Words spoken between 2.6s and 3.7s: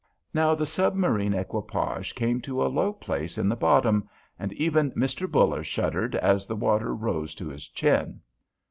a low place in the